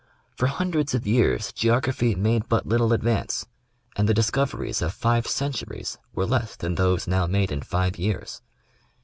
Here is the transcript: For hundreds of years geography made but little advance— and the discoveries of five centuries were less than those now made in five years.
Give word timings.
For 0.35 0.47
hundreds 0.47 0.95
of 0.95 1.05
years 1.05 1.53
geography 1.53 2.15
made 2.15 2.49
but 2.49 2.65
little 2.65 2.91
advance— 2.91 3.45
and 3.95 4.09
the 4.09 4.15
discoveries 4.15 4.81
of 4.81 4.95
five 4.95 5.27
centuries 5.27 5.99
were 6.15 6.25
less 6.25 6.55
than 6.55 6.73
those 6.73 7.05
now 7.07 7.27
made 7.27 7.51
in 7.51 7.61
five 7.61 7.99
years. 7.99 8.41